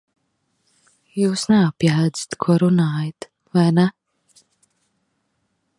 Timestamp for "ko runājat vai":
2.45-3.67